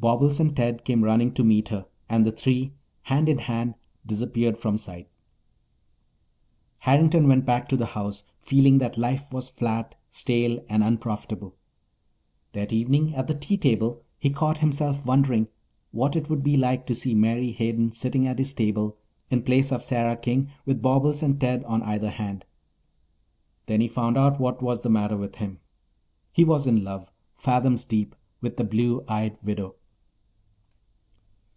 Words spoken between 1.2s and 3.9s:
to meet her and the three, hand in hand,